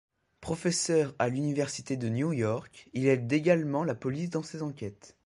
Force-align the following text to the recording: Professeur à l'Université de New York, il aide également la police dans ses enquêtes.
Professeur 0.39 1.13
à 1.19 1.29
l'Université 1.29 1.95
de 1.95 2.09
New 2.09 2.33
York, 2.33 2.89
il 2.93 3.05
aide 3.05 3.31
également 3.31 3.83
la 3.83 3.93
police 3.93 4.31
dans 4.31 4.41
ses 4.41 4.63
enquêtes. 4.63 5.15